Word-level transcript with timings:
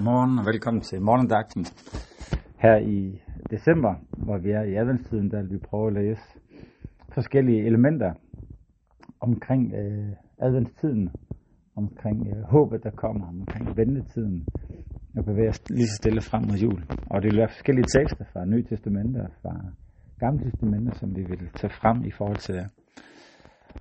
Godmorgen 0.00 0.38
og 0.38 0.46
velkommen 0.46 0.82
til 0.82 1.02
morgendagten 1.02 1.66
her 2.64 2.76
i 2.76 3.22
december, 3.50 3.94
hvor 4.24 4.38
vi 4.38 4.50
er 4.50 4.62
i 4.62 4.74
adventstiden, 4.74 5.30
der 5.30 5.42
vil 5.42 5.50
vi 5.50 5.58
prøve 5.58 5.86
at 5.86 5.92
læse 5.92 6.22
forskellige 7.14 7.66
elementer 7.66 8.12
omkring 9.20 9.74
øh, 9.74 10.12
adventstiden, 10.38 11.10
omkring 11.76 12.18
øh, 12.32 12.42
håbet, 12.42 12.84
der 12.84 12.90
kommer, 12.90 13.26
omkring 13.28 13.76
ventetiden, 13.76 14.46
og 15.16 15.24
bevæger 15.24 15.50
os 15.50 15.70
lige 15.70 15.86
så 15.86 15.96
stille 16.02 16.20
frem 16.20 16.42
mod 16.48 16.58
jul. 16.64 16.80
Og 17.10 17.22
det 17.22 17.30
vil 17.30 17.38
være 17.38 17.54
forskellige 17.56 17.88
tekster 17.96 18.24
fra 18.32 18.44
Nye 18.44 18.64
Testamente 18.64 19.18
og 19.26 19.32
fra 19.42 19.54
Gamle 20.18 20.44
Testamente, 20.44 20.98
som 20.98 21.16
vi 21.16 21.22
vil 21.22 21.50
tage 21.60 21.72
frem 21.80 22.04
i 22.04 22.10
forhold 22.18 22.40
til 22.46 22.54
det. 22.54 22.66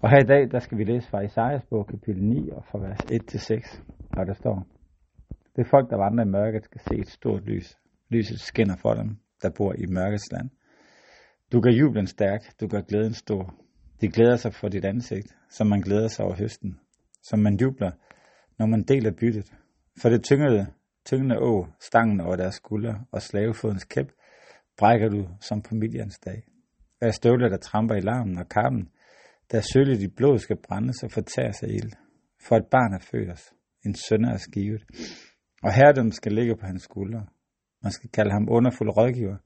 Og 0.01 0.09
her 0.09 0.19
i 0.23 0.27
dag, 0.33 0.51
der 0.51 0.59
skal 0.59 0.77
vi 0.77 0.83
læse 0.83 1.09
fra 1.09 1.21
Isaias 1.21 1.63
bog, 1.69 1.87
kapitel 1.87 2.23
9, 2.23 2.49
og 2.49 2.63
fra 2.71 2.79
vers 2.79 3.03
1 3.11 3.25
til 3.25 3.39
6, 3.39 3.83
hvor 4.13 4.23
der 4.23 4.33
står, 4.33 4.65
det 5.59 5.65
er 5.65 5.69
folk, 5.69 5.89
der 5.89 5.97
vandrer 5.97 6.25
i 6.25 6.27
mørket, 6.27 6.63
skal 6.63 6.81
se 6.81 6.95
et 6.95 7.09
stort 7.09 7.43
lys. 7.45 7.77
Lyset 8.09 8.39
skinner 8.39 8.75
for 8.75 8.93
dem, 8.93 9.17
der 9.41 9.49
bor 9.49 9.73
i 9.73 9.85
mørkets 9.85 10.31
land. 10.31 10.49
Du 11.51 11.61
gør 11.61 11.71
jublen 11.71 12.07
stærk, 12.07 12.41
du 12.61 12.67
gør 12.67 12.81
glæden 12.81 13.13
stor. 13.13 13.55
De 14.01 14.07
glæder 14.07 14.35
sig 14.35 14.53
for 14.53 14.67
dit 14.67 14.85
ansigt, 14.85 15.35
som 15.49 15.67
man 15.67 15.81
glæder 15.81 16.07
sig 16.07 16.25
over 16.25 16.35
høsten. 16.35 16.79
Som 17.23 17.39
man 17.39 17.57
jubler, 17.61 17.91
når 18.59 18.65
man 18.65 18.83
deler 18.83 19.11
byttet. 19.11 19.53
For 20.01 20.09
det 20.09 20.23
tyngede, 20.23 20.67
tyngende 21.05 21.39
å, 21.39 21.67
stangen 21.79 22.21
over 22.21 22.35
deres 22.35 22.55
skulder 22.55 22.95
og 23.11 23.21
slavefodens 23.21 23.83
kæp, 23.83 24.11
brækker 24.77 25.09
du 25.09 25.27
som 25.41 25.61
på 25.61 25.75
Midians 25.75 26.19
dag. 26.19 26.43
Hver 26.99 27.11
støvler, 27.11 27.49
der 27.49 27.57
tramper 27.57 27.95
i 27.95 28.01
larmen 28.01 28.37
og 28.37 28.49
kampen, 28.49 28.89
der 29.51 29.61
sølle 29.73 29.99
dit 29.99 30.15
blod 30.15 30.37
skal 30.37 30.57
brændes 30.67 31.03
og 31.03 31.11
fortære 31.11 31.53
sig 31.53 31.69
ild. 31.69 31.91
For 32.47 32.55
et 32.55 32.67
barn 32.71 32.93
er 32.93 32.99
født 33.11 33.31
os, 33.31 33.53
en 33.85 33.95
søn 33.95 34.25
er 34.25 34.37
skivet. 34.37 34.85
Og 35.63 35.73
herredømmet 35.73 36.15
skal 36.15 36.31
ligge 36.31 36.55
på 36.55 36.65
hans 36.65 36.83
skuldre. 36.83 37.25
Man 37.83 37.91
skal 37.91 38.09
kalde 38.09 38.31
ham 38.31 38.47
underfuld 38.49 38.89
rådgiver, 38.97 39.37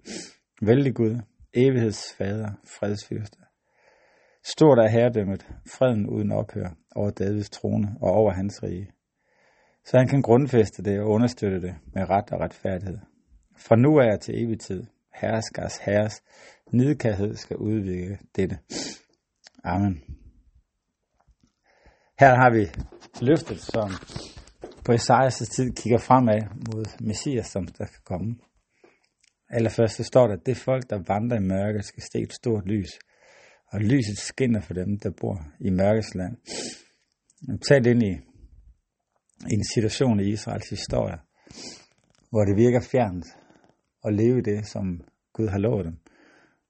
vældig 0.61 0.95
Gud, 0.95 1.21
evighedsfader, 1.53 2.51
fredsfyrste. 2.79 3.37
Stort 4.45 4.79
er 4.79 4.87
herredømmet, 4.87 5.47
freden 5.67 6.09
uden 6.09 6.31
ophør, 6.31 6.69
over 6.95 7.09
Davids 7.09 7.49
trone 7.49 7.95
og 8.01 8.11
over 8.11 8.31
hans 8.31 8.63
rige. 8.63 8.91
Så 9.85 9.97
han 9.97 10.07
kan 10.07 10.21
grundfæste 10.21 10.83
det 10.83 10.99
og 10.99 11.09
understøtte 11.09 11.61
det 11.61 11.75
med 11.93 12.09
ret 12.09 12.31
og 12.31 12.39
retfærdighed. 12.39 12.97
Fra 13.57 13.75
nu 13.75 13.99
af 13.99 14.19
til 14.19 14.43
evig 14.43 14.59
tid, 14.59 14.83
herskers 15.13 15.77
herres, 15.77 16.23
nidkærhed 16.71 17.35
skal 17.35 17.57
udvikle 17.57 18.17
dette. 18.35 18.57
Amen. 19.63 20.03
Her 22.19 22.35
har 22.35 22.49
vi 22.49 22.67
løftet, 23.21 23.59
som 23.59 23.89
på 24.85 24.91
Esajas 24.93 25.37
tid 25.37 25.75
kigger 25.75 25.97
fremad 25.97 26.41
mod 26.67 26.85
Messias, 26.99 27.47
som 27.47 27.67
der 27.67 27.85
skal 27.85 28.03
komme. 28.05 28.35
Allerførst 29.49 29.95
så 29.95 30.03
står 30.03 30.27
der, 30.27 30.33
at 30.33 30.45
det 30.45 30.57
folk, 30.57 30.89
der 30.89 31.03
vandrer 31.07 31.37
i 31.37 31.47
mørket, 31.47 31.85
skal 31.85 32.03
se 32.11 32.19
et 32.19 32.33
stort 32.33 32.65
lys, 32.65 32.89
og 33.71 33.79
lyset 33.79 34.17
skinner 34.17 34.61
for 34.61 34.73
dem, 34.73 34.99
der 34.99 35.09
bor 35.21 35.45
i 35.59 35.69
mørkets 35.69 36.15
land. 36.15 36.37
Tag 37.67 37.87
ind 37.87 38.03
i, 38.03 38.13
i 39.51 39.53
en 39.53 39.65
situation 39.73 40.19
i 40.19 40.29
Israels 40.29 40.69
historie, 40.69 41.17
hvor 42.29 42.45
det 42.45 42.57
virker 42.57 42.81
fjernt 42.91 43.25
at 44.05 44.13
leve 44.13 44.41
det, 44.41 44.67
som 44.67 45.01
Gud 45.33 45.47
har 45.47 45.57
lovet 45.57 45.85
dem. 45.85 45.97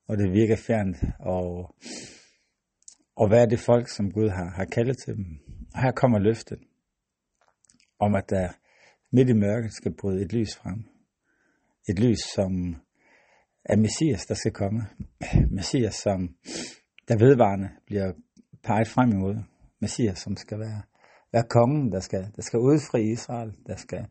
Og 0.07 0.17
det 0.17 0.33
virker 0.33 0.55
fjernt 0.55 0.97
at, 1.35 1.47
at 3.21 3.31
være 3.31 3.49
det 3.49 3.59
folk, 3.59 3.89
som 3.89 4.11
Gud 4.11 4.29
har, 4.29 4.49
har 4.55 4.65
kaldet 4.65 4.97
til 4.97 5.15
dem. 5.15 5.25
Og 5.73 5.81
her 5.81 5.91
kommer 5.91 6.19
løftet 6.19 6.59
om, 7.99 8.15
at 8.15 8.29
der 8.29 8.49
midt 9.11 9.29
i 9.29 9.33
mørket 9.33 9.73
skal 9.73 9.93
bryde 9.95 10.21
et 10.21 10.33
lys 10.33 10.55
frem. 10.55 10.85
Et 11.89 11.99
lys, 11.99 12.19
som 12.35 12.75
er 13.65 13.77
Messias, 13.77 14.25
der 14.25 14.35
skal 14.35 14.51
komme. 14.51 14.81
Messias, 15.57 15.95
som 15.95 16.35
der 17.07 17.17
vedvarende 17.17 17.69
bliver 17.85 18.11
peget 18.63 18.87
frem 18.87 19.11
imod. 19.11 19.35
Messias, 19.81 20.19
som 20.19 20.35
skal 20.37 20.59
være, 20.59 20.81
være 21.33 21.43
kongen, 21.49 21.91
der 21.91 21.99
skal, 21.99 22.31
der 22.35 22.41
skal 22.41 22.59
udfri 22.59 23.11
Israel, 23.11 23.53
der 23.67 23.75
skal 23.75 24.05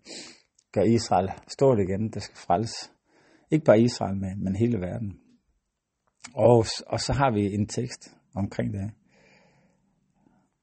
gøre 0.72 0.88
Israel 0.88 1.28
stort 1.48 1.78
igen, 1.78 2.10
der 2.10 2.20
skal 2.20 2.36
frelse. 2.36 2.90
Ikke 3.50 3.64
bare 3.64 3.80
Israel, 3.80 4.16
men, 4.16 4.44
men 4.44 4.56
hele 4.56 4.80
verden. 4.80 5.18
Og, 6.34 6.66
og 6.86 7.00
så 7.00 7.12
har 7.12 7.30
vi 7.30 7.54
en 7.54 7.66
tekst 7.66 8.14
omkring 8.34 8.72
det. 8.72 8.90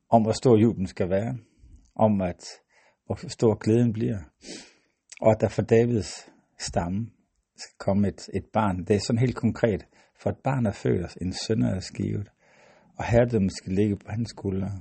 Om 0.09 0.21
hvor 0.21 0.31
stor 0.31 0.57
jublen 0.57 0.87
skal 0.87 1.09
være. 1.09 1.37
Om 1.95 2.21
at 2.21 2.45
hvor 3.09 3.29
stor 3.29 3.55
glæden 3.55 3.93
bliver. 3.93 4.19
Og 5.21 5.31
at 5.31 5.41
der 5.41 5.47
for 5.47 5.61
Davids 5.61 6.29
stamme 6.59 7.09
skal 7.57 7.77
komme 7.77 8.07
et, 8.07 8.29
et 8.33 8.45
barn. 8.53 8.85
Det 8.85 8.95
er 8.95 8.99
sådan 8.99 9.19
helt 9.19 9.35
konkret. 9.35 9.85
For 10.21 10.29
et 10.29 10.37
barn 10.43 10.65
er 10.65 10.71
født, 10.71 11.17
en 11.21 11.33
søn 11.33 11.61
er 11.61 11.79
skivet, 11.79 12.31
og 12.97 13.05
herredømmet 13.05 13.53
skal 13.57 13.73
ligge 13.73 13.95
på 13.95 14.11
hans 14.11 14.29
skuldre. 14.29 14.71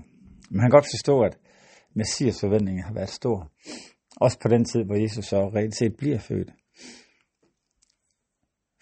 Man 0.51 0.61
kan 0.61 0.71
godt 0.71 0.89
forstå, 0.95 1.21
at 1.21 1.39
Messias 1.95 2.41
forventninger 2.41 2.85
har 2.85 2.95
været 2.95 3.09
stor. 3.09 3.53
Også 4.17 4.39
på 4.41 4.49
den 4.49 4.65
tid, 4.65 4.85
hvor 4.85 5.03
Jesus 5.03 5.25
så 5.25 5.49
reelt 5.49 5.77
set 5.77 5.97
bliver 5.97 6.19
født. 6.19 6.51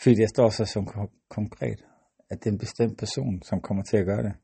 Fordi 0.03 0.15
det 0.15 0.29
står 0.29 0.49
så 0.49 0.65
som 0.65 1.11
konkret, 1.29 1.85
at 2.31 2.39
det 2.39 2.47
er 2.47 2.53
en 2.53 2.59
bestemt 2.59 2.99
person, 2.99 3.43
som 3.43 3.61
kommer 3.61 3.83
til 3.83 3.97
at 3.97 4.07
gøre 4.07 4.23
det. 4.23 4.35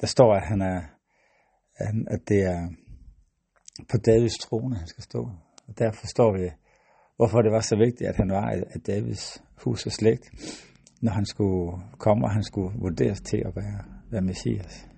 Der 0.00 0.06
står, 0.06 0.34
at 0.34 0.46
han 0.46 0.60
er, 0.60 0.82
at 2.06 2.28
det 2.28 2.42
er 2.42 2.68
på 3.90 3.96
Davids 3.96 4.38
trone, 4.38 4.76
han 4.76 4.86
skal 4.86 5.04
stå. 5.04 5.30
Og 5.68 5.78
der 5.78 5.92
forstår 5.92 6.32
vi, 6.32 6.50
hvorfor 7.16 7.42
det 7.42 7.52
var 7.52 7.60
så 7.60 7.76
vigtigt, 7.76 8.08
at 8.10 8.16
han 8.16 8.30
var 8.30 8.50
af 8.50 8.80
Davids 8.86 9.42
hus 9.64 9.86
og 9.86 9.92
slægt, 9.92 10.30
når 11.00 11.12
han 11.12 11.26
skulle 11.26 11.82
komme, 11.98 12.24
og 12.24 12.30
han 12.30 12.44
skulle 12.44 12.78
vurderes 12.78 13.20
til 13.20 13.42
at 13.46 13.56
være, 13.56 13.84
være 14.10 14.22
Messias. 14.22 14.88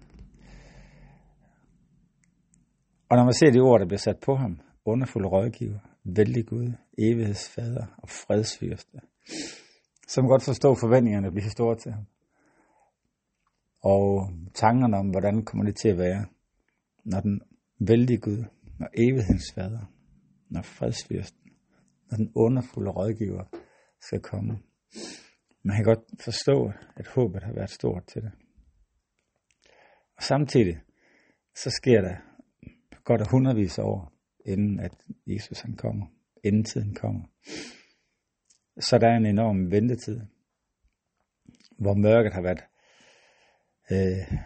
Og 3.08 3.16
når 3.16 3.24
man 3.24 3.34
ser 3.34 3.50
de 3.50 3.60
ord, 3.60 3.80
der 3.80 3.86
bliver 3.86 3.98
sat 3.98 4.18
på 4.18 4.36
ham, 4.36 4.60
underfuld 4.84 5.26
rådgiver, 5.26 5.78
vældig 6.04 6.46
Gud, 6.46 6.72
evighedsfader 6.98 7.86
og 7.98 8.08
fredsfyrste, 8.08 8.98
så 10.08 10.20
man 10.20 10.30
godt 10.30 10.42
forstå 10.42 10.74
forventningerne 10.74 11.30
bliver 11.30 11.50
store 11.50 11.76
til 11.76 11.92
ham. 11.92 12.04
Og 13.82 14.30
tankerne 14.54 14.96
om, 14.96 15.08
hvordan 15.08 15.44
kommer 15.44 15.64
det 15.64 15.76
til 15.76 15.88
at 15.88 15.98
være, 15.98 16.24
når 17.04 17.20
den 17.20 17.40
vældige 17.78 18.18
Gud 18.18 18.44
når 18.78 18.88
evighedens 18.94 19.52
fader, 19.54 19.92
når 20.48 20.62
fredsfyrsten, 20.62 21.52
når 22.10 22.16
den 22.16 22.32
underfulde 22.34 22.90
rådgiver 22.90 23.44
skal 24.00 24.20
komme. 24.20 24.58
Man 25.62 25.76
kan 25.76 25.84
godt 25.84 26.04
forstå, 26.20 26.72
at 26.96 27.06
håbet 27.06 27.42
har 27.42 27.52
været 27.52 27.70
stort 27.70 28.06
til 28.06 28.22
det. 28.22 28.32
Og 30.16 30.22
samtidig, 30.22 30.80
så 31.54 31.70
sker 31.70 32.00
der 32.00 32.16
godt 33.04 33.20
af 33.20 33.30
hundredvis 33.30 33.78
af 33.78 33.82
år, 33.82 34.12
inden 34.46 34.80
at 34.80 34.92
Jesus 35.26 35.60
han 35.60 35.76
kommer, 35.76 36.06
inden 36.44 36.64
tiden 36.64 36.94
kommer. 36.94 37.24
Så 38.80 38.98
der 38.98 39.08
er 39.08 39.16
en 39.16 39.26
enorm 39.26 39.70
ventetid, 39.70 40.20
hvor 41.78 41.94
mørket 41.94 42.32
har 42.32 42.42
været 42.42 42.64
øh, 43.92 44.38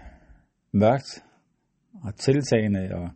mørkt 0.72 1.24
og 2.04 2.14
tiltagende, 2.14 2.94
og 2.94 3.10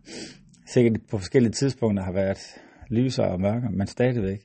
sikkert 0.67 1.01
på 1.11 1.19
forskellige 1.19 1.53
tidspunkter 1.53 2.05
har 2.05 2.13
været 2.13 2.63
lysere 2.91 3.31
og 3.31 3.41
mørkere, 3.41 3.73
men 3.73 3.87
stadigvæk 3.87 4.41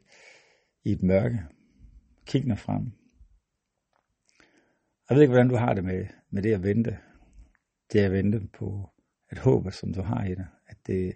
i 0.83 0.91
et 0.91 1.03
mørke. 1.03 1.39
kigger 2.25 2.55
frem. 2.55 2.91
Jeg 5.09 5.15
ved 5.15 5.21
ikke, 5.21 5.31
hvordan 5.31 5.49
du 5.49 5.55
har 5.55 5.73
det 5.73 5.83
med, 5.83 6.05
med 6.29 6.43
det 6.43 6.53
at 6.53 6.63
vente. 6.63 6.97
Det 7.93 7.99
at 7.99 8.11
vente 8.11 8.47
på 8.59 8.89
at 9.29 9.37
håb, 9.37 9.71
som 9.71 9.93
du 9.93 10.01
har 10.01 10.25
i 10.25 10.35
dig, 10.35 10.47
at 10.67 10.77
det 10.87 11.13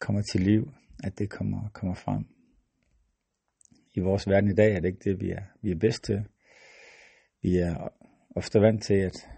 kommer 0.00 0.22
til 0.32 0.40
liv, 0.40 0.72
at 1.04 1.18
det 1.18 1.30
kommer, 1.30 1.68
kommer 1.68 1.94
frem. 1.94 2.26
I 3.94 4.00
vores 4.00 4.28
verden 4.28 4.50
i 4.50 4.54
dag 4.54 4.74
er 4.76 4.80
det 4.80 4.88
ikke 4.88 5.10
det, 5.10 5.20
vi 5.20 5.30
er, 5.30 5.42
vi 5.62 5.70
er 5.70 5.78
bedst 5.78 6.04
til. 6.04 6.24
Vi 7.42 7.56
er 7.56 7.88
ofte 8.36 8.60
vant 8.60 8.82
til, 8.82 8.94
at 8.94 9.28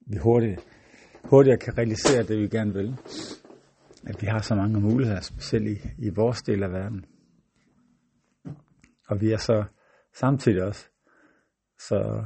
vi 0.00 0.16
hurtigt, 0.16 0.60
hurtigere 1.24 1.58
kan 1.58 1.78
realisere 1.78 2.22
det, 2.22 2.38
vi 2.38 2.48
gerne 2.48 2.72
vil 2.72 2.96
at 4.06 4.22
vi 4.22 4.26
har 4.26 4.40
så 4.40 4.54
mange 4.54 4.80
muligheder, 4.80 5.20
specielt 5.20 5.68
i, 5.68 5.88
i 5.98 6.10
vores 6.10 6.42
del 6.42 6.62
af 6.62 6.72
verden. 6.72 7.04
Og 9.08 9.20
vi 9.20 9.32
er 9.32 9.36
så 9.36 9.64
samtidig 10.14 10.62
også 10.62 10.88
så 11.78 12.24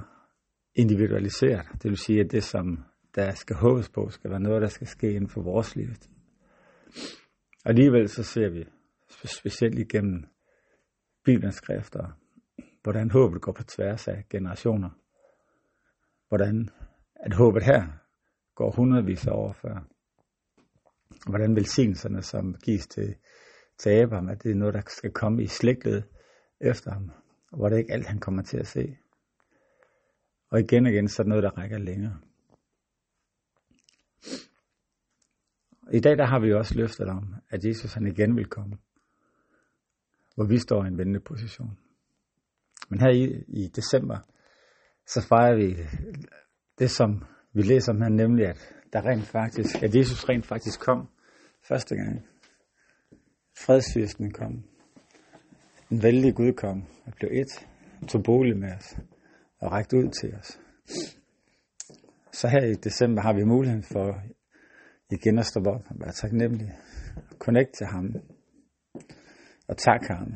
individualiseret. 0.75 1.67
Det 1.73 1.85
vil 1.85 1.97
sige, 1.97 2.21
at 2.21 2.33
det, 2.33 2.45
som 2.45 2.85
der 3.15 3.31
skal 3.31 3.57
håbes 3.57 3.89
på, 3.89 4.09
skal 4.11 4.31
være 4.31 4.41
noget, 4.41 4.63
der 4.63 4.69
skal 4.69 4.87
ske 4.87 5.13
inden 5.13 5.29
for 5.29 5.43
vores 5.43 5.77
liv. 5.77 5.89
Og 7.65 7.71
alligevel 7.71 8.09
så 8.09 8.23
ser 8.23 8.49
vi, 8.49 8.65
specielt 9.25 9.79
igennem 9.79 10.25
Bibelens 11.25 11.55
skrifter, 11.55 12.19
hvordan 12.83 13.11
håbet 13.11 13.43
går 13.43 13.53
på 13.53 13.63
tværs 13.63 14.09
af 14.09 14.25
generationer. 14.31 14.91
Hvordan 16.29 16.69
at 17.15 17.35
håbet 17.35 17.63
her 17.63 17.83
går 18.55 18.71
hundredvis 18.77 19.27
af 19.27 19.33
år 19.33 19.53
før 19.53 19.87
hvordan 21.27 21.57
velsignelserne, 21.57 22.23
som 22.23 22.55
gives 22.55 22.87
til, 22.87 23.15
til 23.79 23.91
Abraham, 23.91 24.29
at 24.29 24.43
det 24.43 24.51
er 24.51 24.55
noget, 24.55 24.75
der 24.75 24.83
skal 24.87 25.13
komme 25.13 25.43
i 25.43 25.47
slægtet 25.47 26.05
efter 26.61 26.93
ham, 26.93 27.11
hvor 27.53 27.69
det 27.69 27.75
er 27.75 27.79
ikke 27.79 27.93
alt, 27.93 28.07
han 28.07 28.19
kommer 28.19 28.43
til 28.43 28.59
at 28.59 28.67
se. 28.67 28.97
Og 30.51 30.61
igen 30.61 30.87
og 30.87 30.93
igen, 30.93 31.09
så 31.09 31.23
er 31.23 31.25
det 31.25 31.29
noget, 31.29 31.43
der 31.43 31.59
rækker 31.59 31.79
længere. 31.79 32.21
I 35.93 36.01
dag 36.01 36.19
der 36.19 36.27
har 36.27 36.41
vi 36.41 36.53
også 36.53 36.75
løftet 36.75 37.09
om, 37.09 37.35
at 37.49 37.65
Jesus 37.65 37.93
han 37.93 38.07
igen 38.07 38.37
vil 38.37 38.47
komme, 38.47 38.77
hvor 40.35 40.45
vi 40.45 40.59
står 40.59 40.85
i 40.85 40.89
en 40.89 40.99
vendende 40.99 41.21
position. 41.21 41.79
Men 42.89 43.01
her 43.01 43.11
i, 43.11 43.45
i 43.49 43.69
december, 43.69 44.19
så 45.07 45.27
fejrer 45.29 45.57
vi 45.57 45.77
det, 46.79 46.91
som 46.91 47.25
vi 47.53 47.63
læser 47.63 47.93
om 47.93 48.03
her, 48.03 48.09
nemlig 48.09 48.47
at, 48.47 48.75
der 48.93 49.07
rent 49.07 49.27
faktisk, 49.27 49.83
at 49.83 49.95
Jesus 49.95 50.29
rent 50.29 50.47
faktisk 50.47 50.81
kom 50.81 51.09
første 51.69 51.97
gang. 51.97 52.27
Fredsfyrsten 53.59 54.33
kom. 54.33 54.65
En 55.91 56.03
vældig 56.03 56.35
Gud 56.35 56.53
kom 56.53 56.85
og 57.07 57.13
blev 57.17 57.31
et, 57.33 57.67
tog 58.09 58.23
bolig 58.23 58.57
med 58.57 58.73
os 58.73 58.97
og 59.61 59.73
rækte 59.73 59.97
ud 59.97 60.11
til 60.21 60.35
os. 60.35 60.61
Så 62.33 62.49
her 62.49 62.65
i 62.65 62.75
december 62.75 63.23
har 63.23 63.33
vi 63.33 63.45
muligheden 63.45 63.83
for 63.83 64.23
igen 65.11 65.39
at 65.39 65.47
stå 65.47 65.61
op 65.61 65.83
og 65.91 65.97
være 66.01 66.13
taknemmelig. 66.13 66.79
Connect 67.39 67.73
til 67.75 67.87
ham. 67.87 68.15
Og 69.69 69.77
tak 69.77 70.01
ham. 70.09 70.35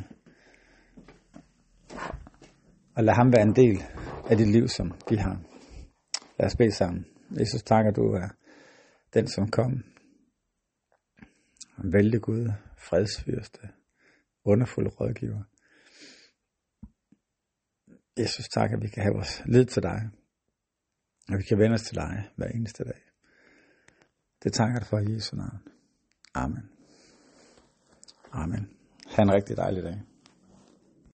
Og 2.97 3.05
lad 3.05 3.15
ham 3.15 3.33
være 3.33 3.43
en 3.43 3.56
del 3.56 3.83
af 4.31 4.37
dit 4.37 4.49
liv, 4.49 4.69
som 4.69 4.93
vi 5.11 5.17
har. 5.17 5.41
Lad 6.39 6.47
os 6.47 6.56
bede 6.56 6.71
sammen. 6.71 7.06
Jesus, 7.41 7.62
tak, 7.62 7.87
at 7.87 7.97
du 7.97 8.03
er 8.03 8.29
den, 9.15 9.27
som 9.27 9.51
kom. 9.51 9.73
vælte 11.77 11.93
vældig 11.93 12.21
Gud, 12.21 12.53
fredsfyrste, 12.77 13.69
underfuld 14.45 15.01
rådgiver. 15.01 15.43
Jesus, 18.19 18.49
tak, 18.49 18.73
at 18.73 18.83
vi 18.83 18.89
kan 18.89 19.03
have 19.03 19.15
vores 19.15 19.43
lid 19.47 19.65
til 19.65 19.83
dig. 19.83 20.11
Og 21.29 21.39
vi 21.39 21.43
kan 21.43 21.59
vende 21.59 21.75
os 21.75 21.83
til 21.83 21.97
dig 21.97 22.31
hver 22.37 22.49
eneste 22.49 22.85
dag. 22.85 23.01
Det 24.43 24.53
takker 24.53 24.79
dig 24.79 24.89
for 24.89 24.99
i 24.99 25.15
Jesu 25.15 25.37
navn. 25.37 25.69
Amen. 26.35 26.71
Amen. 28.33 28.71
Ha' 29.07 29.23
en 29.23 29.33
rigtig 29.33 29.57
dejlig 29.57 29.83
dag. 29.83 30.14